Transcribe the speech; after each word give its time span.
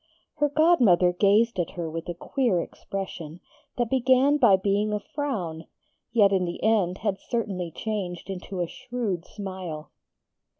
Her 0.37 0.49
godmother 0.49 1.13
gazed 1.13 1.59
at 1.59 1.69
her 1.73 1.87
with 1.87 2.09
a 2.09 2.15
queer 2.15 2.59
expression, 2.59 3.39
that 3.77 3.91
began 3.91 4.37
by 4.37 4.55
being 4.55 4.91
a 4.91 4.99
frown, 4.99 5.65
yet 6.11 6.33
in 6.33 6.45
the 6.45 6.63
end 6.63 6.97
had 6.97 7.19
certainly 7.19 7.69
changed 7.69 8.27
into 8.27 8.61
a 8.61 8.67
shrewd 8.67 9.25
smile. 9.27 9.91